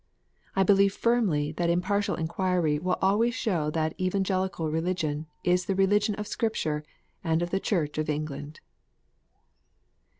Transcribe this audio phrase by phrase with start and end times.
[0.55, 6.15] I believe firmly that impartial inquiry will always show that Evangelical Religion is the religion
[6.15, 6.83] of Scripture
[7.23, 8.61] and of the Church of England.